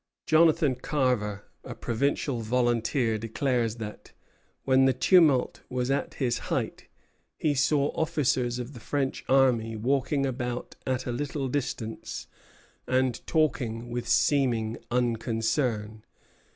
Jonathan 0.25 0.73
Carver, 0.73 1.43
a 1.63 1.75
provincial 1.75 2.39
volunteer, 2.41 3.19
declares 3.19 3.75
that, 3.75 4.13
when 4.63 4.85
the 4.85 4.93
tumult 4.93 5.61
was 5.69 5.91
at 5.91 6.19
its 6.19 6.39
height, 6.49 6.87
he 7.37 7.53
saw 7.53 7.89
officers 7.91 8.57
of 8.57 8.73
the 8.73 8.79
French 8.79 9.23
army 9.29 9.75
walking 9.75 10.25
about 10.25 10.75
at 10.87 11.05
a 11.05 11.11
little 11.11 11.47
distance 11.47 12.25
and 12.87 13.21
talking 13.27 13.91
with 13.91 14.07
seeming 14.07 14.75
unconcern. 14.89 16.03